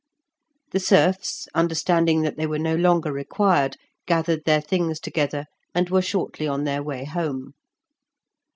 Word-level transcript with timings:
The 0.71 0.79
serfs, 0.79 1.47
understanding 1.53 2.23
that 2.23 2.35
they 2.35 2.47
were 2.47 2.57
no 2.57 2.73
longer 2.73 3.13
required, 3.13 3.77
gathered 4.07 4.45
their 4.45 4.59
things 4.59 4.99
together, 4.99 5.45
and 5.75 5.91
were 5.91 6.01
shortly 6.01 6.47
on 6.47 6.63
their 6.63 6.81
way 6.81 7.05
home. 7.05 7.53